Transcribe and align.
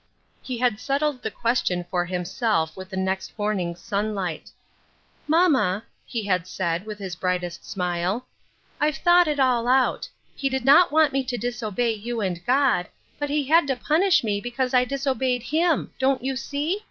He 0.41 0.57
had 0.57 0.79
settled 0.79 1.21
the 1.21 1.29
question 1.29 1.83
for 1.91 2.05
him 2.05 2.25
self 2.25 2.75
with 2.75 2.89
the 2.89 2.97
next 2.97 3.37
morning's 3.37 3.79
sunlight." 3.81 4.49
Mamma," 5.27 5.83
he 6.07 6.23
had 6.25 6.47
said, 6.47 6.87
with 6.87 6.97
his 6.97 7.15
brightest 7.15 7.69
smile," 7.69 8.25
I've 8.81 8.97
thought 8.97 9.27
it 9.27 9.39
all 9.39 9.67
out; 9.67 10.09
he 10.35 10.49
did 10.49 10.65
not 10.65 10.91
want 10.91 11.13
me 11.13 11.23
to 11.25 11.37
disobey 11.37 11.91
you 11.91 12.19
and 12.19 12.43
God, 12.47 12.87
but 13.19 13.29
he 13.29 13.43
had 13.43 13.67
to 13.67 13.75
punish 13.75 14.23
me 14.23 14.41
because 14.41 14.73
I 14.73 14.85
disobeyed 14.85 15.43
him; 15.43 15.93
don't 15.99 16.23
you 16.23 16.35
see 16.35 16.79